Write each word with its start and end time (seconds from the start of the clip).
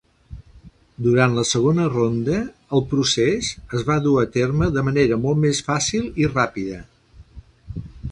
Durant 1.07 1.33
la 1.39 1.41
segona 1.49 1.83
ronda, 1.91 2.37
el 2.77 2.81
procés 2.93 3.49
es 3.79 3.85
va 3.89 3.97
dur 4.05 4.15
a 4.23 4.23
terme 4.39 4.71
de 4.79 4.85
manera 4.87 5.19
molt 5.27 5.41
més 5.45 5.61
fàcil 5.69 6.09
i 6.25 6.31
ràpida. 6.31 6.81